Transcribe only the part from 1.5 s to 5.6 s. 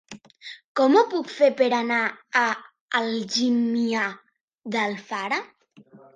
per anar a Algímia d'Alfara?